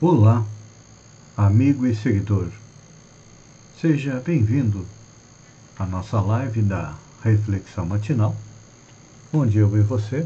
[0.00, 0.46] Olá,
[1.36, 2.46] amigo e seguidor.
[3.80, 4.86] Seja bem-vindo
[5.76, 8.36] à nossa live da Reflexão Matinal,
[9.32, 10.24] onde eu e você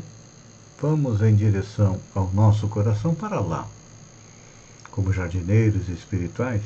[0.78, 3.66] vamos em direção ao nosso coração para lá,
[4.90, 6.60] como jardineiros espirituais,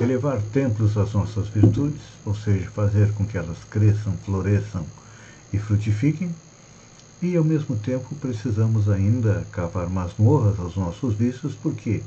[0.00, 4.84] elevar templos às nossas virtudes, ou seja, fazer com que elas cresçam, floresçam
[5.52, 6.34] e frutifiquem
[7.22, 12.02] e ao mesmo tempo precisamos ainda cavar masmorras aos nossos vícios, porque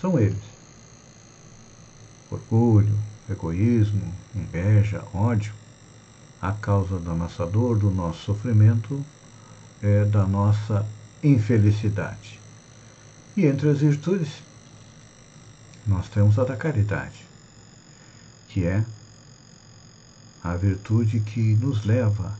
[0.00, 0.42] são eles:
[2.28, 2.98] orgulho,
[3.30, 5.54] egoísmo, inveja, ódio,
[6.42, 9.04] a causa da nossa dor, do nosso sofrimento,
[9.80, 10.84] é da nossa
[11.22, 12.40] infelicidade.
[13.36, 14.42] E entre as virtudes,
[15.86, 17.24] nós temos a da caridade,
[18.48, 18.84] que é
[20.42, 22.36] a virtude que nos leva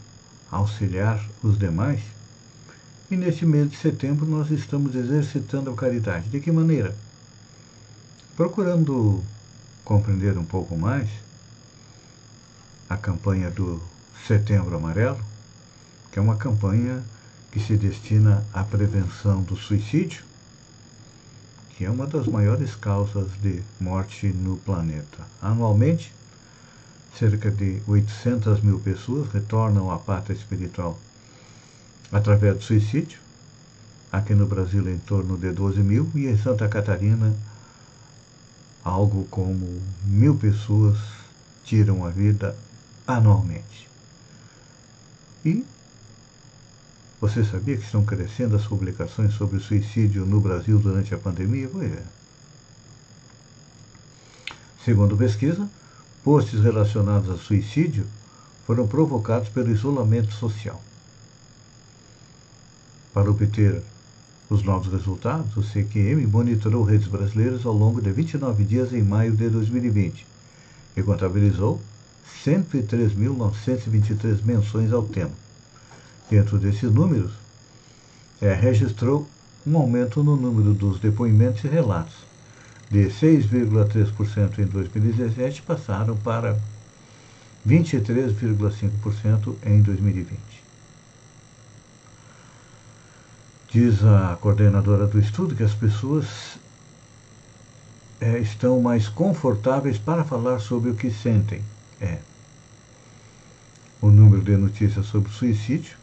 [0.57, 2.01] auxiliar os demais.
[3.11, 6.29] E neste mês de setembro nós estamos exercitando a caridade.
[6.29, 6.95] De que maneira?
[8.37, 9.23] Procurando
[9.85, 11.09] compreender um pouco mais
[12.89, 13.81] a campanha do
[14.27, 15.21] Setembro Amarelo,
[16.11, 17.03] que é uma campanha
[17.53, 20.25] que se destina à prevenção do suicídio,
[21.77, 25.19] que é uma das maiores causas de morte no planeta.
[25.41, 26.13] Anualmente,
[27.19, 30.99] cerca de 800 mil pessoas retornam à pátria espiritual
[32.13, 33.19] através do suicídio.
[34.13, 37.35] Aqui no Brasil, em torno de 12 mil, e em Santa Catarina,
[38.85, 40.99] algo como mil pessoas
[41.65, 42.57] tiram a vida
[43.07, 43.89] anualmente.
[45.45, 45.65] E
[47.21, 51.69] você sabia que estão crescendo as publicações sobre suicídio no Brasil durante a pandemia?
[51.71, 52.03] Pois é.
[54.85, 55.69] Segundo pesquisa,
[56.27, 58.05] posts relacionados a suicídio
[58.67, 60.83] foram provocados pelo isolamento social.
[63.15, 63.81] Para obter
[64.51, 69.37] os novos resultados, o CQM monitorou redes brasileiras ao longo de 29 dias em maio
[69.37, 70.27] de 2020
[70.97, 71.81] e contabilizou
[72.45, 75.31] 103.923 menções ao tema.
[76.29, 77.35] Dentro desses números,
[78.41, 79.29] é, registrou
[79.65, 82.26] um aumento no número dos depoimentos e relatos,
[82.91, 86.59] de 6,3% em 2017 passaram para
[87.67, 90.39] 23,5% em 2020.
[93.71, 96.59] Diz a coordenadora do estudo que as pessoas
[98.21, 101.63] é, estão mais confortáveis para falar sobre o que sentem.
[102.01, 102.19] É.
[104.01, 105.97] O número de notícias sobre suicídio,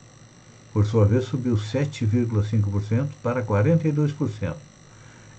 [0.73, 4.55] por sua vez, subiu 7,5% para 42%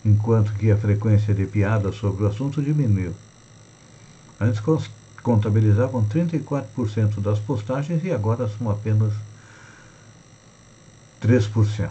[0.04, 3.14] enquanto que a frequência de piadas sobre o assunto diminuiu.
[4.38, 4.60] Antes
[5.22, 9.12] contabilizavam 34% das postagens e agora são apenas
[11.22, 11.90] 3%.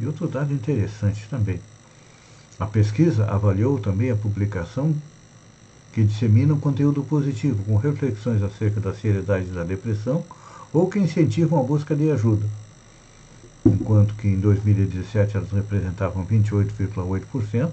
[0.00, 1.60] E outro dado interessante também.
[2.58, 4.94] A pesquisa avaliou também a publicação
[5.92, 10.24] que disseminam conteúdo positivo, com reflexões acerca da seriedade da depressão
[10.72, 12.46] ou que incentivam a busca de ajuda
[13.64, 17.72] enquanto que em 2017 elas representavam 28,8%,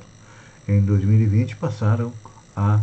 [0.68, 2.14] em 2020 passaram
[2.56, 2.80] a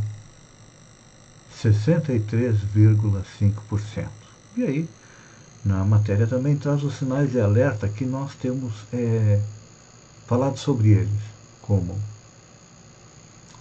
[1.63, 4.09] 63,5%.
[4.57, 4.89] E aí,
[5.65, 9.41] na matéria também traz os sinais de alerta que nós temos é,
[10.27, 11.23] falado sobre eles,
[11.63, 11.97] como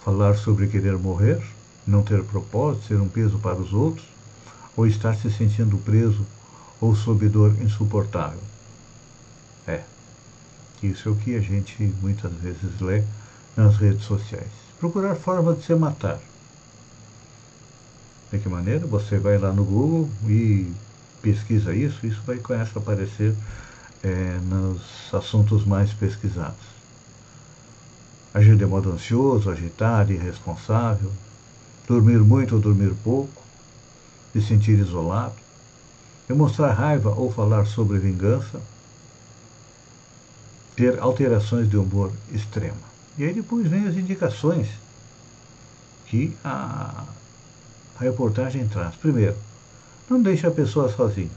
[0.04, 1.42] falar sobre querer morrer,
[1.86, 4.04] não ter propósito, ser um peso para os outros,
[4.76, 6.26] ou estar se sentindo preso
[6.80, 8.40] ou sob dor insuportável.
[9.66, 9.82] É.
[10.82, 13.02] Isso é o que a gente muitas vezes lê
[13.56, 14.50] nas redes sociais.
[14.78, 16.20] Procurar formas de se matar.
[18.30, 18.86] De que maneira?
[18.86, 20.72] Você vai lá no Google e
[21.22, 23.34] pesquisa isso, isso vai começar a aparecer
[24.02, 24.82] é, nos
[25.12, 26.76] assuntos mais pesquisados.
[28.34, 31.10] Agir de modo ansioso, agitado, irresponsável,
[31.88, 33.42] dormir muito ou dormir pouco,
[34.32, 35.34] se sentir isolado,
[36.28, 38.60] demonstrar raiva ou falar sobre vingança,
[40.76, 42.76] ter alterações de humor extrema.
[43.16, 44.68] E aí depois vem as indicações
[46.06, 47.04] que a,
[47.98, 48.94] a reportagem traz.
[48.94, 49.36] Primeiro,
[50.08, 51.30] não deixe a pessoa sozinha.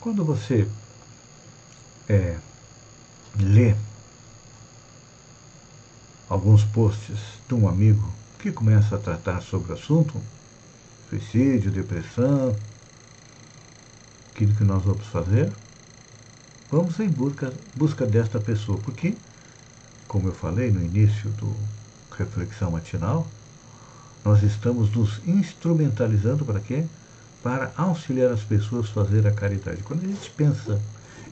[0.00, 0.66] Quando você
[2.08, 2.38] é,
[3.38, 3.74] lê
[6.28, 10.20] alguns posts de um amigo que começa a tratar sobre o assunto,
[11.10, 12.56] suicídio, depressão,
[14.30, 15.52] aquilo que nós vamos fazer,
[16.70, 19.14] vamos em busca, busca desta pessoa, porque,
[20.08, 21.54] como eu falei no início do
[22.16, 23.26] Reflexão Matinal,
[24.24, 26.84] nós estamos nos instrumentalizando para quê?
[27.42, 29.82] Para auxiliar as pessoas a fazer a caridade.
[29.82, 30.80] Quando a gente pensa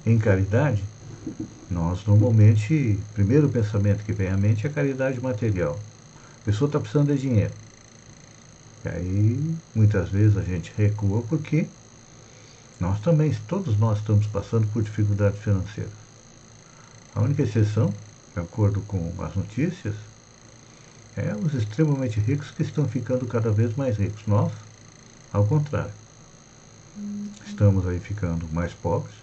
[0.06, 0.84] em caridade,
[1.70, 5.78] nós normalmente, primeiro pensamento que vem à mente é a caridade material.
[6.40, 7.52] A pessoa está precisando de dinheiro.
[8.84, 11.66] E aí, muitas vezes a gente recua porque
[12.84, 15.90] nós também, todos nós estamos passando por dificuldades financeiras.
[17.14, 17.94] A única exceção,
[18.34, 19.94] de acordo com as notícias,
[21.16, 24.26] é os extremamente ricos que estão ficando cada vez mais ricos.
[24.26, 24.52] Nós,
[25.32, 25.92] ao contrário,
[27.46, 29.14] estamos aí ficando mais pobres.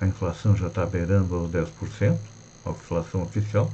[0.00, 2.18] A inflação já está beirando aos 10%,
[2.66, 3.70] a inflação oficial.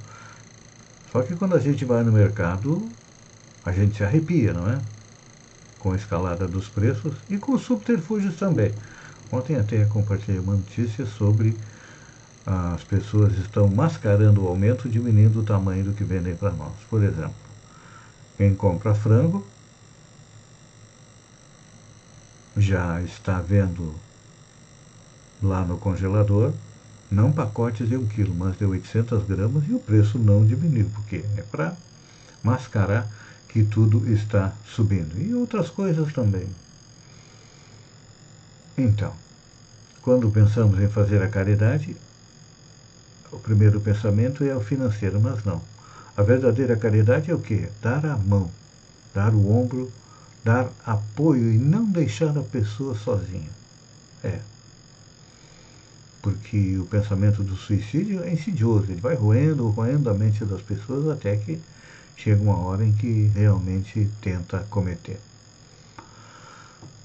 [1.10, 2.86] Só que quando a gente vai no mercado,
[3.64, 4.78] a gente se arrepia, não é?
[5.78, 8.74] Com a escalada dos preços e com os subterfúgios também.
[9.30, 11.56] Ontem até compartilhei uma notícia sobre
[12.46, 16.72] as pessoas estão mascarando o aumento, diminuindo o tamanho do que vendem para nós.
[16.88, 17.34] Por exemplo,
[18.38, 19.46] quem compra frango
[22.56, 23.94] já está vendo
[25.42, 26.52] lá no congelador,
[27.10, 31.24] não pacotes de um quilo, mas de 800 gramas e o preço não diminuiu, porque
[31.36, 31.76] é para
[32.42, 33.08] mascarar
[33.48, 35.20] que tudo está subindo.
[35.20, 36.48] E outras coisas também.
[38.78, 39.12] Então,
[40.02, 41.96] quando pensamos em fazer a caridade,
[43.32, 45.60] o primeiro pensamento é o financeiro, mas não.
[46.16, 47.68] A verdadeira caridade é o quê?
[47.82, 48.48] Dar a mão,
[49.12, 49.90] dar o ombro,
[50.44, 53.50] dar apoio e não deixar a pessoa sozinha.
[54.22, 54.38] É.
[56.22, 61.08] Porque o pensamento do suicídio é insidioso, ele vai roendo, roendo a mente das pessoas
[61.08, 61.60] até que
[62.16, 65.20] chega uma hora em que realmente tenta cometer.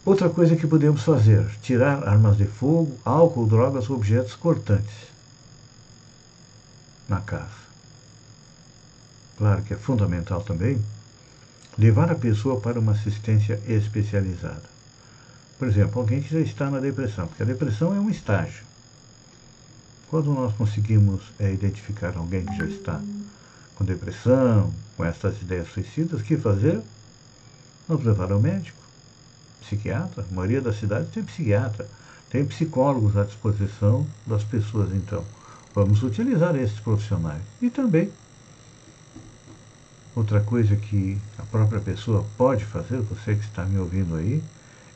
[0.05, 5.13] Outra coisa que podemos fazer: tirar armas de fogo, álcool, drogas, objetos cortantes
[7.07, 7.63] na casa.
[9.38, 10.79] Claro que é fundamental também
[11.77, 14.73] levar a pessoa para uma assistência especializada.
[15.57, 18.63] Por exemplo, alguém que já está na depressão, porque a depressão é um estágio.
[20.09, 23.01] Quando nós conseguimos é, identificar alguém que já está
[23.75, 26.81] com depressão, com essas ideias suicidas, o que fazer?
[27.88, 28.82] Vamos levar ao médico,
[29.63, 30.25] psiquiatra.
[30.30, 31.88] A maioria das cidades tem psiquiatra,
[32.30, 35.24] tem psicólogos à disposição das pessoas, então.
[35.74, 37.42] Vamos utilizar esses profissionais.
[37.62, 38.12] E também,
[40.15, 44.44] outra coisa que a própria pessoa pode fazer, você que está me ouvindo aí,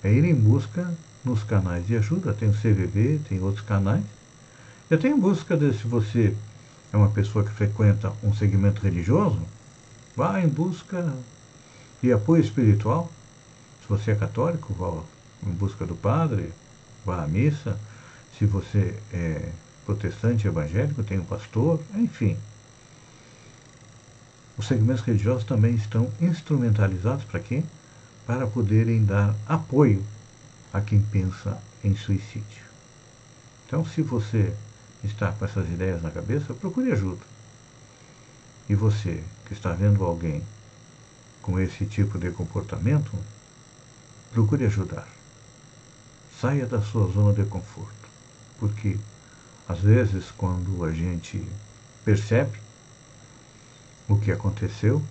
[0.03, 0.93] é ir em busca
[1.25, 2.33] nos canais de ajuda.
[2.33, 4.03] Tem o CVV, tem outros canais.
[4.89, 6.33] Eu tenho busca de se você
[6.93, 9.39] é uma pessoa que frequenta um segmento religioso,
[10.15, 11.13] vá em busca
[12.01, 13.11] de apoio espiritual.
[13.87, 15.01] Se você é católico, vá
[15.49, 16.51] em busca do padre,
[17.05, 17.79] vá à missa.
[18.37, 19.49] Se você é
[19.85, 22.37] protestante evangélico, tem o pastor, enfim.
[24.57, 27.63] Os segmentos religiosos também estão instrumentalizados para quê?
[28.25, 30.03] Para poderem dar apoio
[30.73, 32.65] a quem pensa em suicídio.
[33.65, 34.53] Então, se você
[35.01, 37.21] está com essas ideias na cabeça, procure ajuda.
[38.67, 40.43] E você que está vendo alguém
[41.41, 43.11] com esse tipo de comportamento,
[44.31, 45.07] procure ajudar.
[46.39, 48.09] Saia da sua zona de conforto,
[48.59, 48.97] porque
[49.67, 51.45] às vezes, quando a gente
[52.05, 52.57] percebe
[54.07, 55.03] o que aconteceu,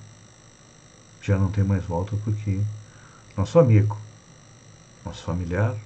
[1.20, 2.60] já não tem mais volta porque
[3.36, 3.98] nosso amigo,
[5.04, 5.76] nosso familiar,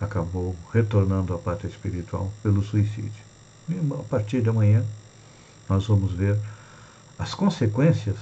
[0.00, 3.26] acabou retornando à pátria espiritual pelo suicídio.
[3.68, 4.84] E a partir de amanhã,
[5.68, 6.38] nós vamos ver
[7.18, 8.16] as consequências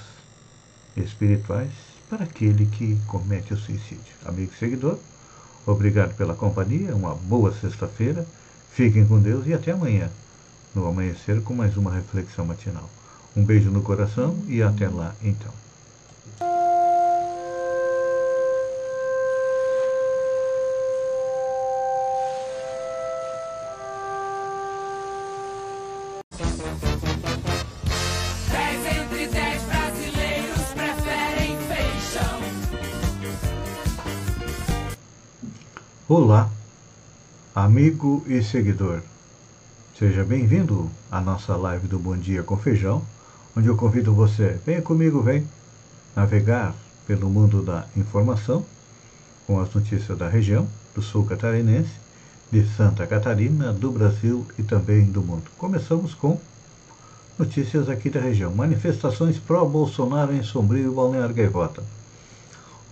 [0.97, 1.71] espirituais
[2.15, 4.15] para aquele que comete o suicídio.
[4.25, 4.99] Amigo seguidor,
[5.67, 8.27] Obrigado pela companhia, uma boa sexta-feira.
[8.71, 10.11] Fiquem com Deus e até amanhã,
[10.75, 12.89] no amanhecer, com mais uma reflexão matinal.
[13.35, 15.64] Um beijo no coração e até lá então.
[36.17, 36.49] Olá,
[37.53, 39.01] amigo e seguidor.
[39.99, 43.03] Seja bem-vindo à nossa live do Bom Dia com Feijão,
[43.57, 45.45] onde eu convido você, venha comigo, vem
[46.15, 46.73] navegar
[47.05, 48.65] pelo mundo da informação
[49.45, 51.91] com as notícias da região, do sul catarinense,
[52.49, 55.51] de Santa Catarina, do Brasil e também do mundo.
[55.59, 56.41] Começamos com
[57.37, 58.55] Notícias aqui da região.
[58.55, 61.83] Manifestações pró-Bolsonaro em Sombrio e Balneário Gaivota.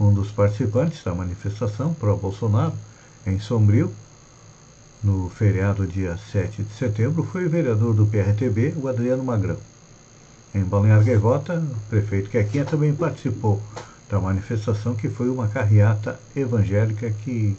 [0.01, 2.75] Um dos participantes da manifestação pró-Bolsonaro
[3.27, 3.93] em Sombrio,
[5.03, 9.57] no feriado dia 7 de setembro, foi o vereador do PRTB, o Adriano Magrão.
[10.55, 13.61] Em Balneário Gaivota, o prefeito Quequinha também participou
[14.09, 17.57] da manifestação, que foi uma carreata evangélica que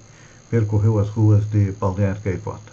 [0.49, 2.71] percorreu as ruas de Balneário Gaivota.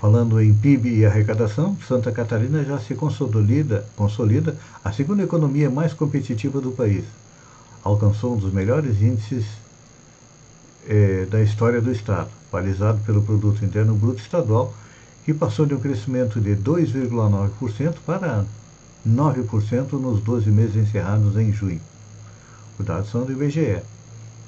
[0.00, 5.92] Falando em PIB e arrecadação, Santa Catarina já se consolida, consolida a segunda economia mais
[5.92, 7.04] competitiva do país.
[7.84, 9.44] Alcançou um dos melhores índices
[10.88, 14.74] eh, da história do Estado, balizado pelo Produto Interno Bruto Estadual,
[15.24, 18.44] que passou de um crescimento de 2,9% para
[19.06, 21.80] 9% nos 12 meses encerrados em junho.
[22.78, 23.82] Os dados são do IBGE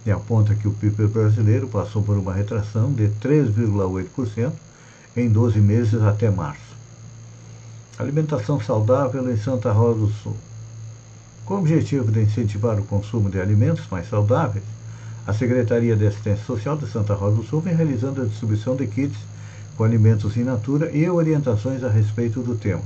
[0.04, 4.52] e aponta que o PIB brasileiro passou por uma retração de 3,8%
[5.16, 6.72] em 12 meses até março.
[7.98, 10.36] Alimentação saudável em Santa Rosa do Sul.
[11.44, 14.64] Com o objetivo de incentivar o consumo de alimentos mais saudáveis,
[15.26, 18.86] a Secretaria de Assistência Social de Santa Rosa do Sul vem realizando a distribuição de
[18.86, 19.18] kits
[19.76, 22.82] com alimentos in natura e orientações a respeito do tema.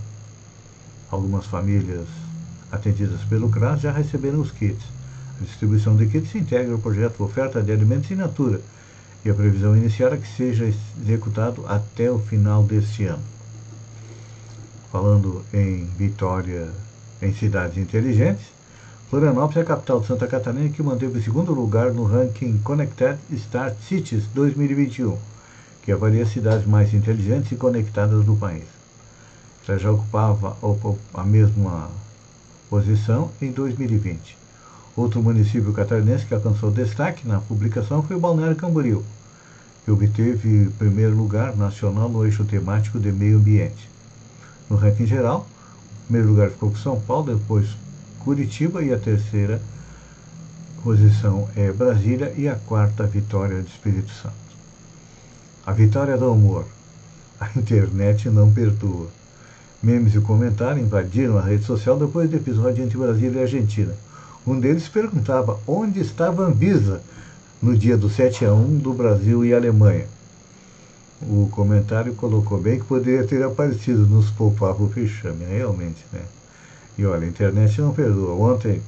[1.10, 2.06] Algumas famílias
[2.70, 4.84] atendidas pelo CRAS já receberam os kits.
[5.40, 8.60] A distribuição de kits integra o projeto Oferta de Alimentos in Natura,
[9.24, 13.22] e a previsão inicial é que seja executado até o final deste ano.
[14.92, 16.68] Falando em Vitória,
[17.20, 18.46] em cidades inteligentes,
[19.08, 23.16] Florianópolis é a capital de Santa Catarina que manteve o segundo lugar no ranking Connected
[23.30, 25.16] Smart Cities 2021,
[25.80, 28.64] que avalia as cidades mais inteligentes e conectadas do país.
[29.68, 30.56] Ela já ocupava
[31.14, 31.88] a mesma
[32.68, 34.36] posição em 2020.
[34.96, 39.04] Outro município catarinense que alcançou destaque na publicação foi o Balneário Camboriú,
[39.84, 43.88] que obteve primeiro lugar nacional no eixo temático de meio ambiente.
[44.68, 45.46] No ranking geral,
[46.02, 47.85] o primeiro lugar ficou com São Paulo, depois
[48.26, 49.62] Curitiba e a terceira
[50.82, 54.34] posição é Brasília e a quarta vitória do Espírito Santo.
[55.64, 56.64] A vitória do humor.
[57.38, 59.06] A internet não perdoa.
[59.80, 63.94] Memes e comentários invadiram a rede social depois do episódio entre Brasília e Argentina.
[64.44, 67.00] Um deles perguntava onde estava a Anvisa
[67.62, 70.08] no dia do 7 a 1 do Brasil e Alemanha.
[71.22, 76.22] O comentário colocou bem que poderia ter aparecido nos poupava o Fichame, realmente, né?
[76.98, 78.52] E olha, a internet não perdoa.
[78.54, 78.80] Ontem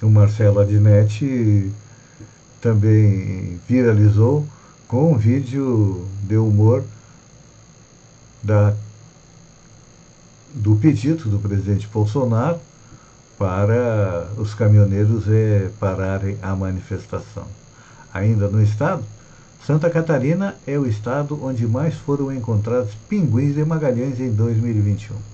[0.00, 1.72] o Marcelo Adnet
[2.60, 4.46] também viralizou
[4.86, 6.84] com um vídeo de humor
[8.42, 8.74] da,
[10.54, 12.58] do pedido do presidente Bolsonaro
[13.38, 17.46] para os caminhoneiros é, pararem a manifestação.
[18.12, 19.02] Ainda no estado,
[19.66, 25.33] Santa Catarina é o estado onde mais foram encontrados pinguins de Magalhães em 2021.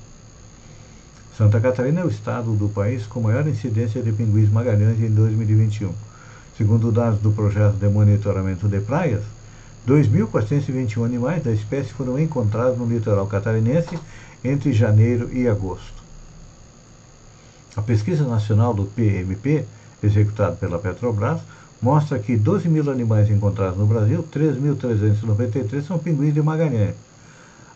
[1.40, 5.90] Santa Catarina é o estado do país com maior incidência de pinguins Magalhães em 2021.
[6.54, 9.22] Segundo dados do projeto de monitoramento de praias,
[9.88, 13.98] 2.421 animais da espécie foram encontrados no litoral catarinense
[14.44, 16.02] entre janeiro e agosto.
[17.74, 19.64] A pesquisa nacional do PMP,
[20.04, 21.40] executada pela Petrobras,
[21.80, 26.96] mostra que 12 mil animais encontrados no Brasil, 3.393 são pinguins de Magalhães.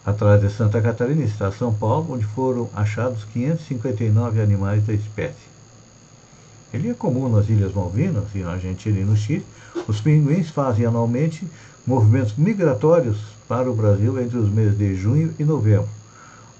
[0.06, 5.54] Atrás de Santa Catarina está São Paulo, onde foram achados 559 animais da espécie.
[6.74, 9.46] Ele é comum nas Ilhas Malvinas e na Argentina e no Chile.
[9.88, 11.48] Os pinguins fazem anualmente
[11.86, 13.16] movimentos migratórios
[13.48, 15.88] para o Brasil entre os meses de junho e novembro.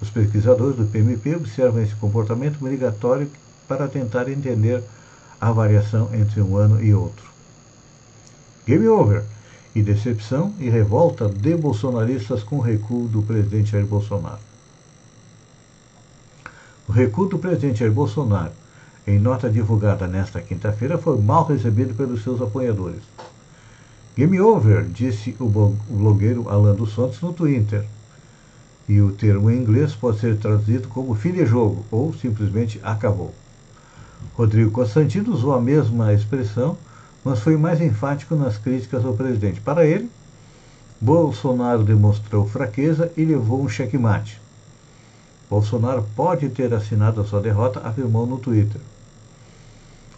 [0.01, 3.29] Os pesquisadores do PMP observam esse comportamento migratório
[3.67, 4.81] para tentar entender
[5.39, 7.25] a variação entre um ano e outro.
[8.65, 9.23] Game over.
[9.75, 14.39] E decepção e revolta de bolsonaristas com o recuo do presidente Jair Bolsonaro.
[16.87, 18.53] O recuo do presidente Jair Bolsonaro,
[19.05, 23.01] em nota divulgada nesta quinta-feira, foi mal recebido pelos seus apoiadores.
[24.15, 27.85] Game over, disse o blogueiro Alan dos Santos no Twitter.
[28.87, 33.33] E o termo em inglês pode ser traduzido como fim de jogo ou simplesmente acabou.
[34.35, 36.77] Rodrigo Constantino usou a mesma expressão
[37.25, 39.59] mas foi mais enfático nas críticas ao presidente.
[39.59, 40.07] Para ele,
[41.01, 44.39] Bolsonaro demonstrou fraqueza e levou um checkmate.
[45.49, 48.79] Bolsonaro pode ter assinado a sua derrota, afirmou no Twitter.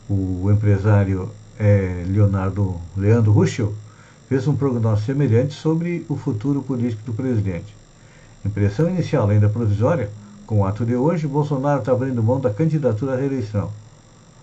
[0.09, 3.73] O empresário é, Leonardo Leandro Ruschel
[4.27, 7.73] fez um prognóstico semelhante sobre o futuro político do presidente.
[8.45, 10.09] Impressão inicial ainda provisória,
[10.45, 13.71] com o ato de hoje, Bolsonaro está abrindo mão da candidatura à reeleição,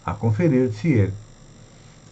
[0.05, 1.24] a conferir-se ele.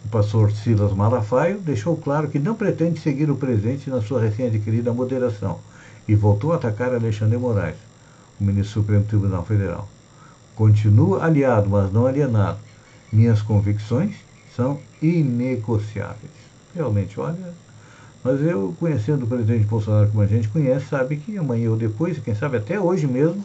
[0.05, 4.93] O pastor Silas Malafaio deixou claro que não pretende seguir o presidente na sua recém-adquirida
[4.93, 5.59] moderação
[6.07, 7.77] e voltou a atacar Alexandre Moraes.
[8.39, 9.87] o ministro do Supremo Tribunal Federal.
[10.55, 12.59] Continuo aliado, mas não alienado.
[13.11, 14.15] Minhas convicções
[14.55, 16.31] são inegociáveis.
[16.75, 17.53] Realmente, olha,
[18.23, 22.19] mas eu, conhecendo o presidente Bolsonaro como a gente conhece, sabe que amanhã ou depois,
[22.19, 23.43] quem sabe até hoje mesmo,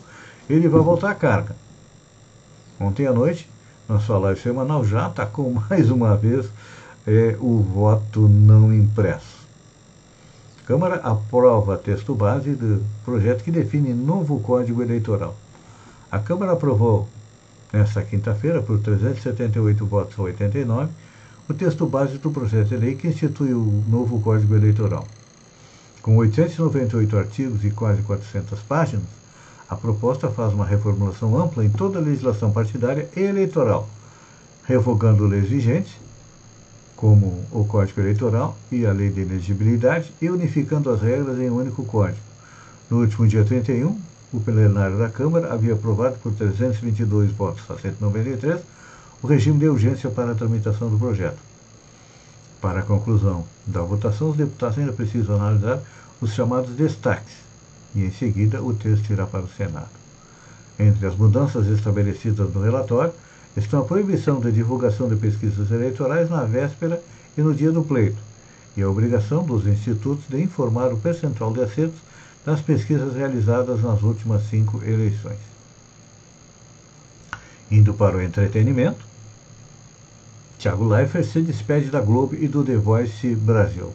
[0.48, 1.54] ele vai voltar à carga.
[2.80, 3.48] Ontem à noite,
[3.88, 6.46] na sua live semanal, já atacou mais uma vez
[7.06, 9.38] é, o voto não impresso.
[10.66, 15.34] Câmara aprova texto base do projeto que define novo Código Eleitoral.
[16.12, 17.08] A Câmara aprovou,
[17.72, 20.90] nesta quinta-feira, por 378 votos a 89,
[21.48, 25.08] o texto base do projeto de lei que institui o novo Código Eleitoral.
[26.02, 29.06] Com 898 artigos e quase 400 páginas,
[29.68, 33.88] a proposta faz uma reformulação ampla em toda a legislação partidária e eleitoral,
[34.64, 35.92] revogando leis vigentes
[36.96, 41.56] como o Código Eleitoral e a Lei de Elegibilidade, e unificando as regras em um
[41.58, 42.18] único código.
[42.90, 43.96] No último dia 31,
[44.32, 48.60] o plenário da Câmara havia aprovado por 322 votos a 193
[49.22, 51.38] o regime de urgência para a tramitação do projeto.
[52.60, 55.80] Para a conclusão da votação, os deputados ainda precisam analisar
[56.20, 57.47] os chamados destaques
[57.94, 59.88] e, em seguida, o texto irá para o Senado.
[60.78, 63.12] Entre as mudanças estabelecidas no relatório,
[63.56, 67.02] estão a proibição da divulgação de pesquisas eleitorais na véspera
[67.36, 68.18] e no dia do pleito,
[68.76, 71.98] e a obrigação dos institutos de informar o percentual de acertos
[72.44, 75.38] das pesquisas realizadas nas últimas cinco eleições.
[77.70, 79.04] Indo para o entretenimento,
[80.58, 83.92] Tiago Leifert se despede da Globo e do The Voice Brasil.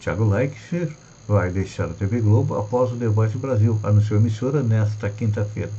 [0.00, 0.92] Tiago Leifert
[1.26, 5.72] vai deixar a TV Globo após o Voice Brasil, anunciou a emissora nesta quinta-feira.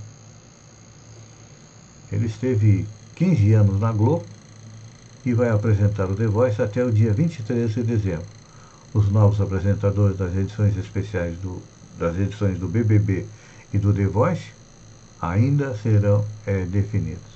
[2.11, 2.85] Ele esteve
[3.15, 4.25] 15 anos na Globo
[5.25, 8.25] e vai apresentar o The Voice até o dia 23 de dezembro.
[8.93, 11.61] Os novos apresentadores das edições especiais do,
[11.97, 13.25] das edições do BBB
[13.73, 14.53] e do The Voice
[15.21, 17.35] ainda serão é, definidos.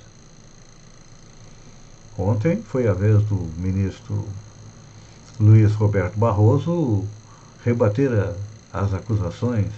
[2.18, 4.26] Ontem foi a vez do ministro
[5.40, 7.06] Luiz Roberto Barroso
[7.64, 8.34] rebater a,
[8.82, 9.72] as acusações,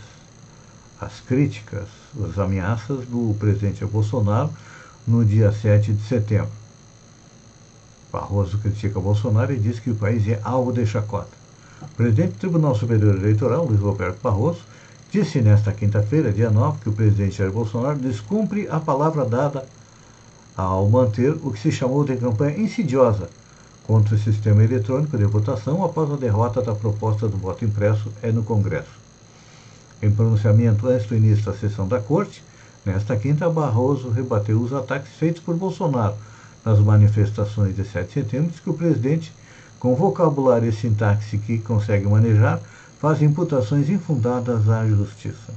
[0.99, 1.87] as críticas,
[2.29, 4.51] as ameaças do presidente Bolsonaro
[5.07, 6.51] no dia 7 de setembro.
[8.11, 11.41] Barroso critica Bolsonaro e diz que o país é alvo de chacota.
[11.81, 14.61] O presidente do Tribunal Superior Eleitoral, Luiz Roberto Barroso,
[15.09, 19.65] disse nesta quinta-feira, dia 9, que o presidente Jair Bolsonaro descumpre a palavra dada
[20.55, 23.29] ao manter o que se chamou de campanha insidiosa
[23.85, 28.31] contra o sistema eletrônico de votação após a derrota da proposta do voto impresso é
[28.31, 28.99] no Congresso.
[30.01, 32.43] Em pronunciamento antes do início da sessão da Corte,
[32.83, 36.15] Nesta quinta, Barroso rebateu os ataques feitos por Bolsonaro
[36.65, 39.31] nas manifestações de 7 de setembro, que o presidente,
[39.79, 42.59] com vocabulário e sintaxe que consegue manejar,
[42.99, 45.53] faz imputações infundadas à justiça.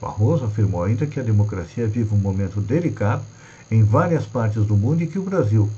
[0.00, 3.22] Barroso afirmou ainda que a democracia vive um momento delicado
[3.70, 5.70] em várias partes do mundo e que o Brasil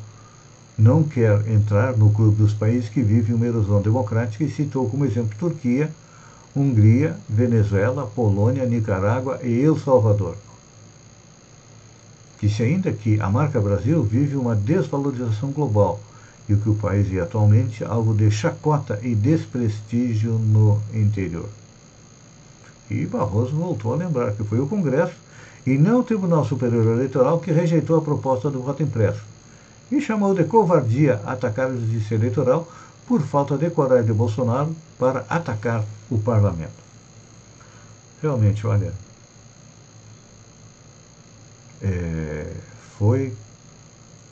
[0.76, 5.04] não quer entrar no clube dos países que vivem uma erosão democrática e citou como
[5.04, 5.90] exemplo Turquia,
[6.54, 10.36] Hungria, Venezuela, Polônia, Nicarágua e El Salvador.
[12.40, 16.00] Disse ainda que a marca Brasil vive uma desvalorização global
[16.48, 21.48] e que o país é atualmente alvo de chacota e desprestígio no interior.
[22.90, 25.14] E Barroso voltou a lembrar que foi o Congresso
[25.64, 29.31] e não o Tribunal Superior Eleitoral que rejeitou a proposta do voto impresso
[29.92, 32.66] e chamou de covardia atacar a justiça eleitoral
[33.06, 36.72] por falta de coragem de Bolsonaro para atacar o parlamento.
[38.22, 38.94] Realmente, olha,
[41.82, 42.50] é,
[42.96, 43.34] foi,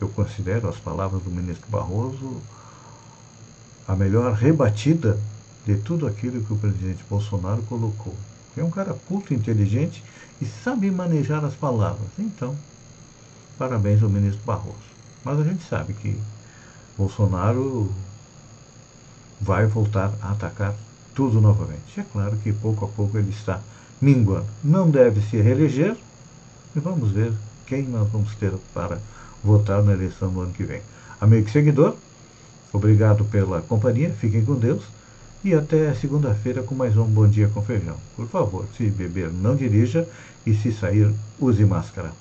[0.01, 2.40] eu considero as palavras do ministro Barroso,
[3.87, 5.18] a melhor rebatida
[5.66, 8.14] de tudo aquilo que o presidente Bolsonaro colocou.
[8.57, 10.03] É um cara culto, inteligente
[10.40, 12.09] e sabe manejar as palavras.
[12.18, 12.57] Então,
[13.59, 14.99] parabéns ao ministro Barroso.
[15.24, 16.18] Mas a gente sabe que
[16.96, 17.92] Bolsonaro
[19.40, 20.74] vai voltar a atacar
[21.14, 21.98] tudo novamente.
[21.98, 23.61] É claro que pouco a pouco ele está
[24.00, 24.46] minguando.
[24.62, 25.96] Não deve se reeleger
[26.74, 27.33] e vamos ver
[27.66, 28.98] quem nós vamos ter para
[29.42, 30.83] votar na eleição do ano que vem.
[31.20, 31.96] Amigo e seguidor,
[32.72, 34.83] obrigado pela companhia, fiquem com Deus
[35.42, 37.96] e até segunda-feira com mais um Bom Dia com Feijão.
[38.16, 40.06] Por favor, se beber, não dirija
[40.46, 42.12] e se sair, use máscara.